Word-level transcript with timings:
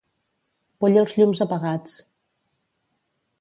Vull 0.85 0.97
els 1.01 1.13
llums 1.19 1.43
apagats. 1.47 1.99